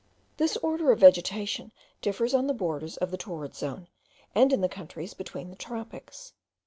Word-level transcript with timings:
This 0.37 0.57
order 0.57 0.91
of 0.91 0.99
vegetation 0.99 1.71
differs 2.01 2.33
on 2.33 2.47
the 2.47 2.55
borders 2.55 2.97
of 2.97 3.11
the 3.11 3.17
torrid 3.19 3.53
zone, 3.53 3.87
and 4.33 4.51
in 4.51 4.61
the 4.61 4.67
countries 4.67 5.13
between 5.13 5.51
the 5.51 5.55
tropics. 5.55 6.33